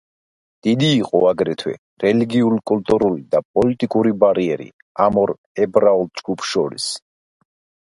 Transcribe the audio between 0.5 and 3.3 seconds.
დიდი იყო აგრეთვე რელიგიურ-კულტურული